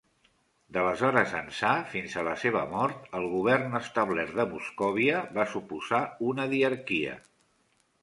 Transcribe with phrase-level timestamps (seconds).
[0.77, 6.53] D'aleshores ençà, fins a la seva mort, el govern establert de Moscòvia va suposar una
[6.59, 7.19] diarquia.